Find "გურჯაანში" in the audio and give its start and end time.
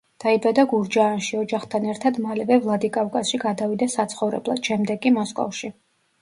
0.69-1.35